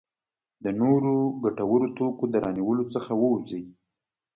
د 0.63 0.65
نورو 0.81 1.15
ګټورو 1.43 1.87
توکو 1.97 2.25
د 2.29 2.35
رانیولو 2.43 2.83
څخه 2.93 3.11
ووځي. 3.21 3.61